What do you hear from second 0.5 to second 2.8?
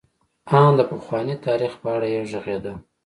ان د پخواني تاریخ په اړه یې غږېده.